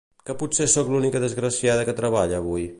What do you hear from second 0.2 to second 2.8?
Que potser sóc l'única desgraciada que treballa avui?